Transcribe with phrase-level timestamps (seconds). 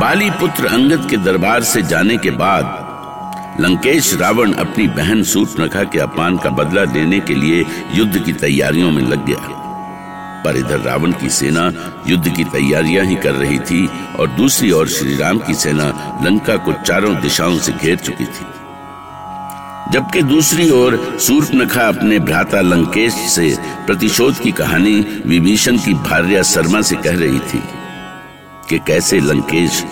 [0.00, 2.64] बाली पुत्र अंगद के दरबार से जाने के बाद,
[3.60, 7.64] लंकेश रावण अपनी बहन सूर्पनखा के अपमान का बदला लेने के लिए
[7.94, 9.48] युद्ध की तैयारियों में लग गया।
[10.44, 11.72] पर इधर रावण की सेना
[12.06, 16.56] युद्ध की तैयारियाँ ही कर रही थी और दूसरी ओर श्री राम की सेना लंका
[16.56, 18.46] को चारों दिशाओं से घेर चुकी थी।
[19.92, 26.82] जबकि दूसरी ओर सूर्पनखा अपने भ्राता लंकेश से प्रतिशोध की कहानी विभीषण की भार्या शर्मा
[26.82, 27.62] से कह रही थी।
[28.68, 29.84] कि कैसे लंकेश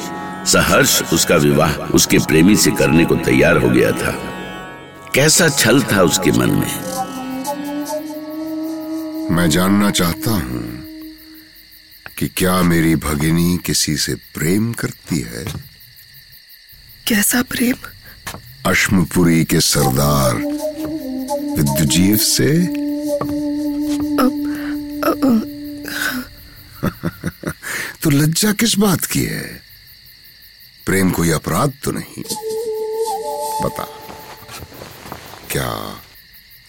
[0.52, 4.10] सहर्ष उसका विवाह उसके प्रेमी से करने को तैयार हो गया था।
[5.14, 6.94] कैसा छल था उसके मन में?
[9.36, 10.84] मैं जानना चाहता हूँ
[12.18, 15.44] कि क्या मेरी भगिनी किसी से प्रेम करती है?
[17.08, 17.76] कैसा प्रेम?
[18.66, 20.34] अश्मपुरी के सरदार
[21.56, 22.84] विद्युजीव से?
[28.04, 29.62] तो लज्जा किस बात की है?
[30.86, 32.22] प्रेम कोई अपराध तो नहीं।
[33.64, 33.88] बता
[35.50, 35.70] क्या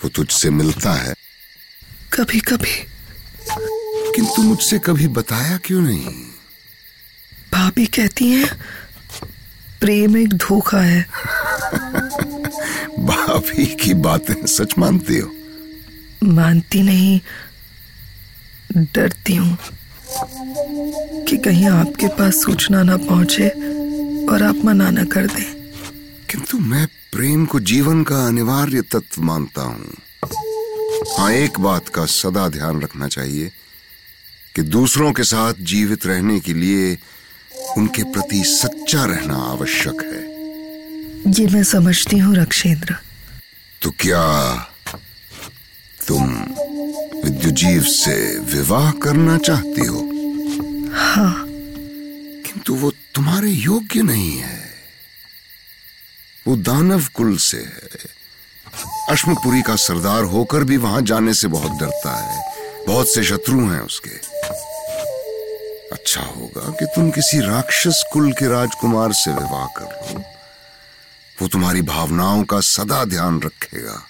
[0.03, 1.13] वो तुझसे मिलता है?
[2.13, 2.75] कभी कभी
[4.16, 6.16] किंतु मुझसे कभी बताया क्यों नहीं?
[7.53, 8.59] भाभी कहती हैं
[9.80, 11.02] प्रेम एक धोखा है।
[13.00, 15.31] भाभी की बातें सच मानती हो?
[16.23, 17.19] मानती नहीं
[18.78, 19.58] डरती हूँ।
[21.27, 23.49] कि कहीं आपके पास सूचना ना पहुँचे
[24.31, 25.53] और आप मना न कर दें।
[26.29, 29.93] किंतु मैं प्रेम को जीवन का अनिवार्य तत्व मानता हूँ।
[31.17, 33.51] हाँ एक बात का सदा ध्यान रखना चाहिए
[34.55, 36.97] कि दूसरों के साथ जीवित रहने के लिए
[37.77, 40.23] उनके प्रति सच्चा रहना आवश्यक है।
[41.31, 42.95] ये मैं समझती हूँ रक्षेंद्र।
[43.81, 44.25] तो क्या
[46.07, 46.35] तुम
[47.25, 49.99] विद्युजीव से विवाह करना चाहती हो।
[50.93, 51.45] हाँ।
[52.41, 54.69] किंतु वो तुम्हारे योग्य नहीं है।
[56.47, 58.16] वो दानव कुल से है।
[59.09, 62.55] अश्मपुरी का सरदार होकर भी वहाँ जाने से बहुत डरता है।
[62.88, 64.09] बहुत से शत्रु हैं उसके।
[65.95, 70.23] अच्छा होगा कि तुम किसी राक्षस कुल के राजकुमार से विवाह कर लो।
[71.41, 74.03] वो तुम्हारी भावनाओं का सदा ध्यान रखेगा।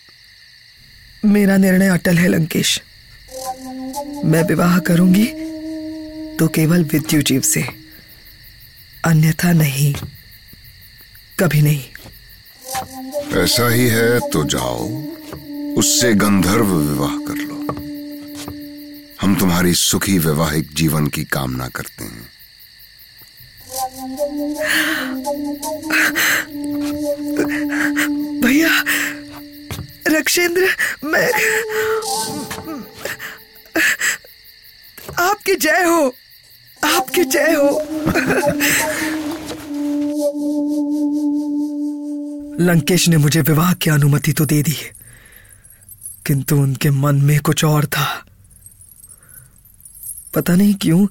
[1.26, 2.82] मेरा निर्णय अटल है लंकेश।
[4.26, 5.26] मैं विवाह करूँगी
[6.40, 7.62] तो केवल विद्युजीव से।
[9.06, 9.94] अन्यथा नहीं।
[11.40, 11.84] कभी नहीं।
[13.44, 14.88] ऐसा ही है तो जाओ
[15.78, 17.56] उससे गंधर्व विवाह कर लो।
[19.22, 22.30] हम तुम्हारी सुखी वैवाहिक जीवन की कामना करते हैं।
[28.42, 28.84] भैया
[30.08, 30.68] रक्षेंद्र
[31.04, 31.30] मैं
[35.20, 36.14] आपकी जय हो।
[36.84, 37.70] आपकी जय हो।
[42.60, 44.78] लंकेश ने मुझे विवाह की अनुमति तो दे दी
[46.26, 48.26] किंतु उनके मन में कुछ और था।
[50.36, 51.08] पता नहीं क्यों,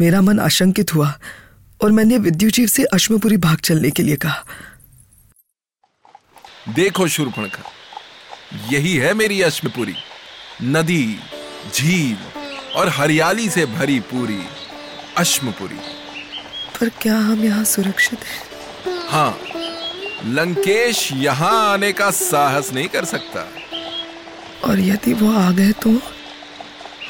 [0.00, 1.18] मेरा मन आशंकित हुआ
[1.82, 4.44] और मैंने विद्युजीव से अश्मपुरी भाग चलने के लिए कहा।
[6.74, 7.62] देखो शूर्पणखा
[8.72, 9.94] यही है मेरी अश्मपुरी
[10.62, 11.18] नदी,
[11.74, 12.43] झील।
[12.76, 14.40] और हरियाली से भरी पूरी
[15.18, 15.78] अश्मपुरी।
[16.76, 18.42] पर क्या हम यहाँ सुरक्षित हैं?
[19.08, 19.38] हाँ
[20.26, 23.46] लंकेश यहाँ आने का साहस नहीं कर सकता।
[24.64, 25.98] और यदि वो आ गए तो?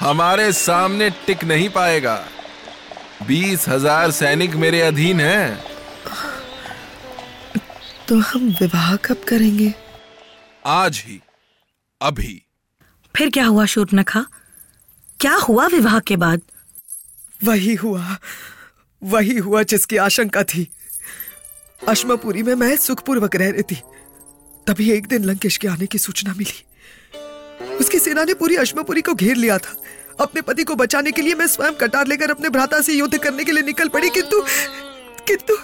[0.01, 2.17] हमारे सामने टिक नहीं पाएगा।
[3.27, 5.65] बीस हज़ार सैनिक मेरे अधीन हैं।
[8.09, 9.73] तो हम विवाह कब करेंगे?
[10.67, 11.21] आज ही
[12.01, 12.41] अभी।
[13.15, 14.25] फिर क्या हुआ शूर्पणखा
[15.25, 16.41] क्या हुआ विवाह के बाद?
[17.45, 18.17] वही हुआ।
[19.05, 20.71] वही हुआ जिसकी आशंका थी।
[21.89, 23.83] अश्मापुरी में मैं सुखपूर्वक रह रही थी।
[24.67, 26.65] तभी एक दिन लंकेश के आने की सूचना मिली।
[27.77, 29.77] उसकी सेना ने पूरी अश्मापुरी को घेर लिया था।
[30.21, 33.45] अपने पति को बचाने के लिए मैं स्वयं कटार लेकर अपने भ्राता से युद्ध करने
[33.45, 34.45] के लिए निकल पड़ी, किंतु
[35.27, 35.55] किंतु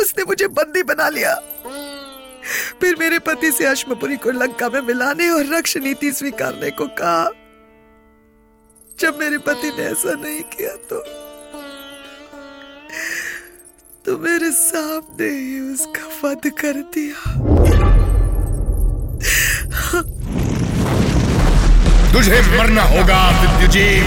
[0.00, 1.34] उसने मुझे बंदी बना लिया।
[2.80, 7.30] फिर मेरे पति से अश्मपुरी को लंका में मिलाने और रक्ष नीति स्वीकारने को कहा।
[9.02, 10.98] जब मेरे पति ने ऐसा नहीं किया तो
[14.04, 17.18] तो मेरे सामने ही उसका वध कर दिया।
[22.12, 24.04] तुझे मरना होगा विद्युजीव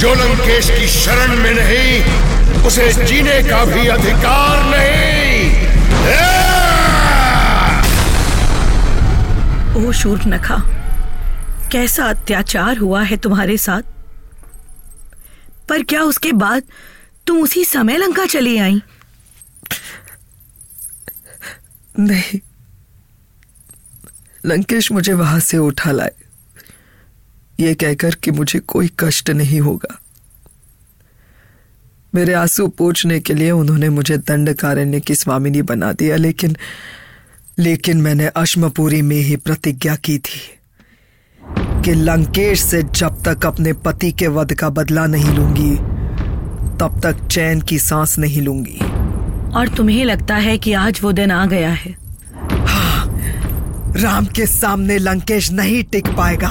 [0.00, 5.38] जो लंकेश की शरण में नहीं उसे जीने का भी अधिकार नहीं।
[9.76, 10.56] ओ शूर्पणखा
[11.72, 13.82] कैसा अत्याचार हुआ है तुम्हारे साथ?
[15.68, 16.62] पर क्या उसके बाद
[17.26, 18.82] तुम उसी समय लंका चली आई?
[21.98, 22.40] नहीं।
[24.46, 26.12] लंकेश मुझे वहाँ से उठा लाए।
[27.60, 30.00] ये कहकर कि मुझे कोई कष्ट नहीं होगा।
[32.14, 36.56] मेरे आँसू पूछने के लिए उन्होंने मुझे दंडकारण्य की स्वामिनी बना दिया, लेकिन
[37.58, 40.55] लेकिन मैंने अश्मपुरी में ही प्रतिज्ञा की थी।
[41.86, 45.74] कि लंकेश से जब तक अपने पति के वध का बदला नहीं लूँगी
[46.78, 48.78] तब तक चैन की सांस नहीं लूँगी।
[49.54, 51.94] और तुम्हें लगता है कि आज वो दिन आ गया है?
[54.02, 56.50] राम के सामने लंकेश नहीं टिक पाएगा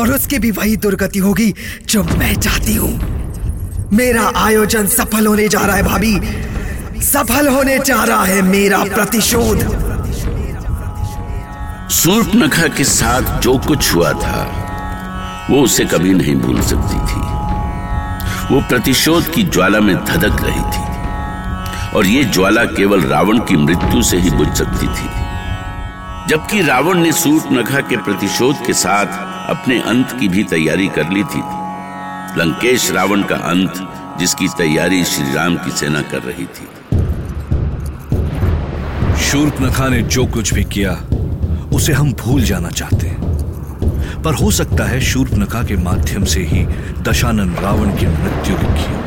[0.00, 1.54] और उसकी भी वही दुर्गति होगी
[1.88, 2.92] जो मैं चाहती हूँ।
[3.92, 6.16] मेरा आयोजन सफल होने जा रहा है भाभी।
[7.02, 9.89] सफल होने जा रहा है मेरा प्रतिशोध।
[11.90, 14.42] सूर्पनखा के साथ जो कुछ हुआ था,
[15.50, 17.20] वो उसे कभी नहीं भूल सकती थी।
[18.54, 20.84] वो प्रतिशोध की ज्वाला में धधक रही थी
[21.96, 25.08] और ये ज्वाला केवल रावण की मृत्यु से ही बुझ सकती थी।
[26.28, 29.06] जबकि रावण ने सूर्पनखा के प्रतिशोध के साथ
[29.50, 31.42] अपने अंत की भी तैयारी कर ली थी।
[32.40, 33.88] लंकेश रावण का अंत,
[34.18, 36.68] जिसकी तैयारी श्री राम की सेना कर रही थी।
[39.22, 41.00] शूर्पनखा ने जो कुछ भी किया
[41.80, 46.64] उसे हम भूल जाना चाहते हैं। पर हो सकता है शूर्पनखा के माध्यम से ही
[47.02, 48.98] दशानन रावण की मृत्यु लिखी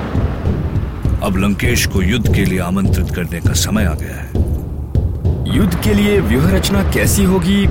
[1.25, 5.93] अब लंकेश को युद्ध के लिए आमंत्रित करने का समय आ गया है। युद्ध के
[5.93, 7.61] लिए व्यूह रचना कैसी होगी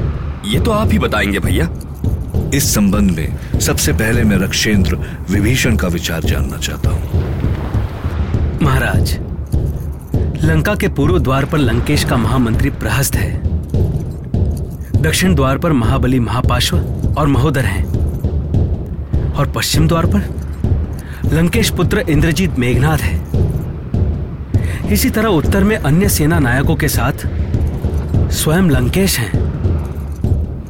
[0.52, 1.69] ये तो आप ही बताएँगे भैया।
[2.54, 4.99] इस संबंध में सबसे पहले मैं रक्षेंद्र
[5.31, 7.02] विभीषण का विचार जानना चाहता हूँ।
[8.62, 9.19] महाराज
[10.44, 13.51] लंका के पूर्व द्वार पर लंकेश का महामंत्री प्रहस्त है।
[15.02, 16.76] दक्षिण द्वार पर महाबली महापाश्व
[17.19, 17.84] और महोदर हैं।
[19.32, 23.16] और पश्चिम द्वार पर लंकेश पुत्र इंद्रजीत मेघनाथ है।
[24.93, 27.26] इसी तरह उत्तर में अन्य सेना नायकों के साथ
[28.31, 29.32] स्वयं लंकेश हैं।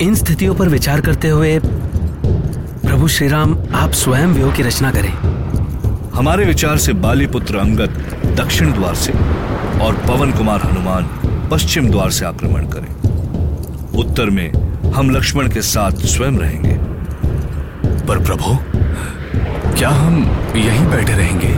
[0.00, 5.12] इन स्थितियों पर विचार करते हुए प्रभु श्री राम आप स्वयं व्यूह की रचना करें।
[6.14, 8.02] हमारे विचार से बाली पुत्र अंगद
[8.38, 9.12] दक्षिण द्वार से
[9.80, 11.08] और पवन कुमार हनुमान
[11.50, 12.92] पश्चिम द्वार से आक्रमण करें।
[14.02, 14.52] उत्तर में
[14.92, 16.74] हम लक्ष्मण के साथ स्वयं रहेंगे।
[18.06, 18.56] पर प्रभु,
[19.78, 20.16] क्या हम
[20.56, 21.54] यहीं बैठे रहेंगे?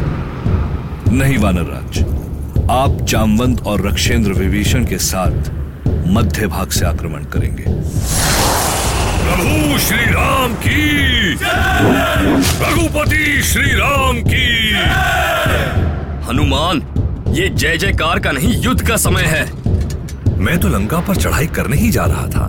[1.16, 1.98] नहीं वानर राज
[2.70, 5.50] आप जामवंत और रक्षेंद्र विभीषण के साथ
[6.08, 7.64] मध्य भाग से आक्रमण करेंगे।
[9.24, 11.34] प्रभु श्री राम की!
[12.64, 14.72] रघुपति श्री राम की!
[16.28, 16.82] हनुमान,
[17.28, 19.73] ये जय जयकार का नहीं, युद्ध का समय है।
[20.38, 22.48] मैं तो लंका पर चढ़ाई करने ही जा रहा था।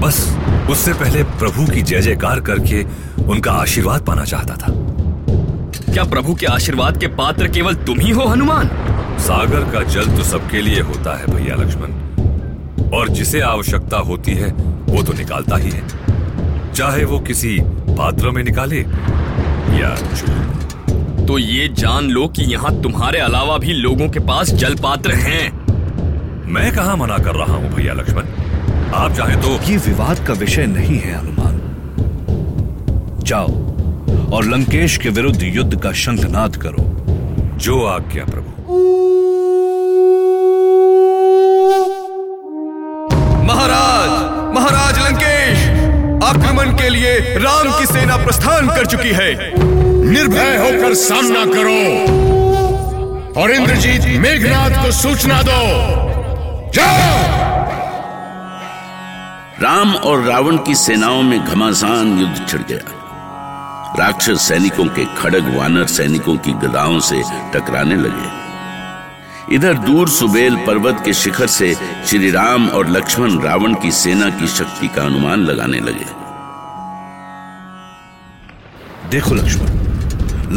[0.00, 0.16] बस
[0.70, 2.82] उससे पहले प्रभु की जय जयकार करके
[3.24, 4.72] उनका आशीर्वाद पाना चाहता था।
[5.92, 8.68] क्या प्रभु के आशीर्वाद के पात्र केवल तुम ही हो हनुमान?
[9.18, 14.52] सागर का जल तो सबके लिए होता है भैया लक्ष्मण। और जिसे आवश्यकता होती है
[14.88, 15.86] वो तो निकालता ही है।
[16.72, 17.58] चाहे वो किसी
[17.90, 18.80] पात्र में निकाले
[19.80, 19.94] या
[21.26, 25.65] तो ये जान लो कि यहाँ तुम्हारे अलावा भी लोगों के पास जल पात्र हैं।
[26.48, 28.26] मैं कहा मना कर रहा हूँ भैया लक्ष्मण?
[28.94, 31.56] आप चाहे तो ये विवाद का विषय नहीं है हनुमान।
[33.22, 33.48] जाओ
[34.32, 36.84] और लंकेश के विरुद्ध युद्ध का शंखनाद करो।
[37.58, 38.50] जो आज्ञा प्रभु।
[43.46, 44.10] महाराज
[44.56, 45.58] महाराज लंकेश
[46.24, 49.30] आक्रमण के लिए राम की सेना प्रस्थान कर चुकी है।
[50.10, 51.80] निर्भय होकर सामना करो
[53.42, 56.14] और इंद्रजीत मेघनाथ को सूचना दो।
[59.62, 62.92] राम और रावण की सेनाओं में घमासान युद्ध छिड़ गया।
[63.98, 67.22] राक्षस सैनिकों के खड़ग वानर सैनिकों की गदाओं से
[67.54, 68.46] टकराने लगे।
[69.54, 74.46] इधर दूर सुबेल पर्वत के शिखर से श्री राम और लक्ष्मण रावण की सेना की
[74.46, 76.26] शक्ति का अनुमान लगाने लगे।
[79.08, 79.68] देखो लक्ष्मण,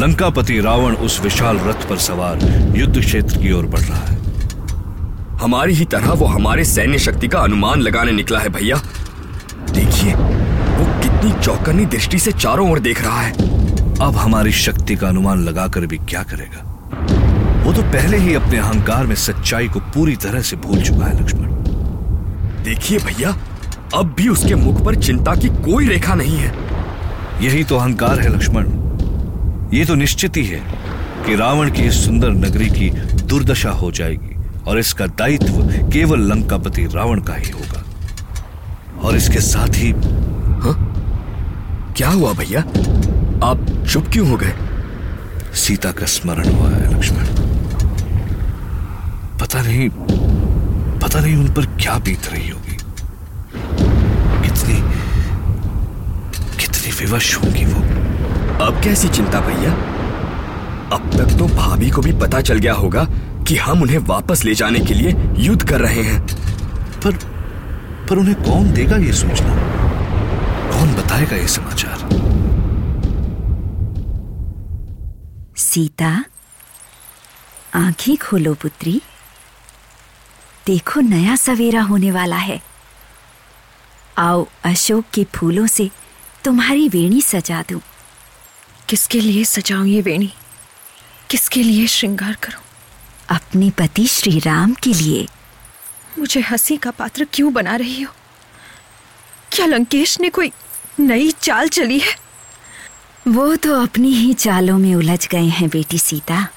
[0.00, 2.38] लंकापति रावण उस विशाल रथ पर सवार
[2.76, 4.19] युद्ध क्षेत्र की ओर बढ़ रहा है।
[5.40, 8.76] हमारी ही तरह वो हमारे सैन्य शक्ति का अनुमान लगाने निकला है, भैया।
[9.70, 13.32] देखिए, वो कितनी चौकन्नी दृष्टि से चारों ओर देख रहा है।
[14.00, 16.66] अब हमारी शक्ति का अनुमान लगाकर भी क्या करेगा?
[17.64, 21.22] वो तो पहले ही अपने अहंकार में सच्चाई को पूरी तरह से भूल चुका है,
[21.22, 21.48] लक्ष्मण।
[22.64, 23.36] देखिए, भैया,
[23.94, 26.54] अब भी उसके मुख पर चिंता की कोई रेखा नहीं है।
[27.42, 28.66] यही तो अहंकार है, लक्ष्मण।
[29.78, 30.62] ये तो निश्चित ही है
[31.26, 32.90] कि रावण की इस सुंदर नगरी की
[33.24, 34.29] दुर्दशा हो जाएगी।
[34.66, 37.84] और इसका दायित्व केवल लंकापति रावण का ही होगा।
[39.02, 39.90] और इसके साथ ही
[40.62, 40.72] हा?
[41.96, 42.60] क्या हुआ भैया?
[43.46, 44.52] आप चुप क्यों हो गए?
[45.54, 47.24] सीता का स्मरण हुआ है लक्ष्मण।
[49.38, 49.88] पता नहीं
[51.00, 52.76] पता नहीं उन पर क्या बीत रही होगी।
[54.42, 54.74] कितनी
[56.56, 57.80] कितनी विवश होगी वो।
[58.64, 59.72] अब कैसी चिंता भैया?
[60.96, 63.06] अब तक तो भाभी को भी पता चल गया होगा
[63.48, 66.26] कि हम उन्हें वापस ले जाने के लिए युद्ध कर रहे हैं।
[67.00, 67.12] पर
[68.10, 69.56] पर उन्हें कौन देगा ये सूचना?
[70.70, 72.20] कौन बताएगा ये समाचार?
[75.56, 76.24] सीता
[77.74, 79.02] आँखें खोलो पुत्री।
[80.66, 82.62] देखो नया सवेरा होने वाला है।
[84.18, 85.90] आओ अशोक के फूलों से
[86.44, 87.80] तुम्हारी वेणी सजा दूँ।
[88.88, 90.32] किसके लिए सजाऊं ये वेणी?
[91.30, 92.62] किसके लिए श्रृंगार करूँ?
[93.30, 95.26] अपने पति श्री राम के लिए।
[96.18, 98.12] मुझे हँसी का पात्र क्यों बना रही हो?
[99.52, 100.52] क्या लंकेश ने कोई
[101.00, 102.16] नई चाल चली है?
[103.28, 106.48] वो तो अपनी ही चालों में उलझ गए हैं बेटी सीता।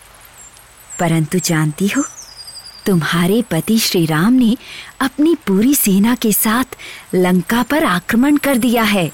[1.00, 2.04] परंतु जानती हो
[2.86, 4.58] तुम्हारे पति श्री राम ने
[5.02, 6.76] अपनी पूरी सेना के साथ
[7.16, 9.12] लंका पर आक्रमण कर दिया है।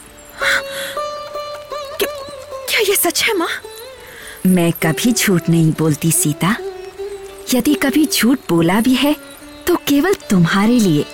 [2.00, 2.10] क्या,
[2.70, 3.50] क्या ये सच है माँ?
[4.46, 6.56] मैं कभी झूठ नहीं बोलती सीता।
[7.54, 9.16] यदि कभी झूठ बोला भी है
[9.68, 11.06] तो केवल तुम्हारे लिए।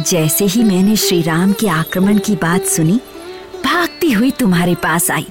[0.00, 3.00] जैसे ही मैंने श्री राम के आक्रमण की बात सुनी
[3.64, 5.26] भागती हुई तुम्हारे पास आई।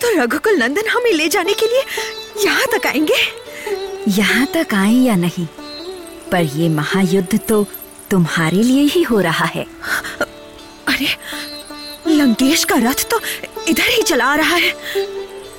[0.00, 1.84] तो रघुकुल नंदन हमें ले जाने के लिए
[2.44, 3.20] यहाँ तक आएँगे?
[4.08, 5.46] यहाँ तक आए या नहीं?
[6.32, 7.66] पर ये महायुद्ध तो
[8.10, 9.66] तुम्हारे लिए ही हो रहा है।
[10.88, 11.08] अरे
[12.08, 13.20] लंकेश का रथ तो
[13.68, 14.72] इधर ही चला आ रहा है।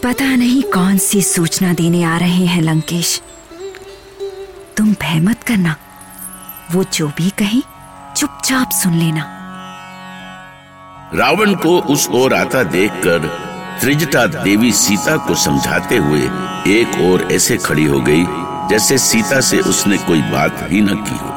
[0.03, 3.21] पता नहीं कौन सी सूचना देने आ रहे हैं, लंकेश।
[4.77, 5.75] तुम भय मत करना।
[6.71, 7.61] वो जो भी कहे,
[8.17, 9.21] चुपचाप सुन लेना।
[11.13, 13.19] रावण को उस ओर आता देखकर
[13.81, 16.21] त्रिजटा देवी सीता को समझाते हुए
[16.67, 18.25] एक ओर ऐसे खड़ी हो गई,
[18.69, 21.31] जैसे सीता से उसने कोई बात ही न की हो।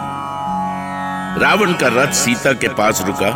[1.42, 3.30] रावण का रथ सीता के पास रुका,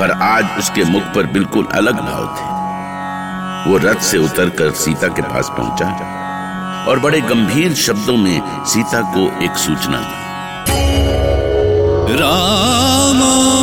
[0.00, 2.55] पर आज उसके मुख पर बिल्कुल अलग भाव थे।
[3.66, 5.86] वो रथ से उतरकर सीता के पास पहुँचा
[6.88, 10.24] और बड़े गंभीर शब्दों में सीता को एक सूचना दी।
[12.20, 13.55] रामा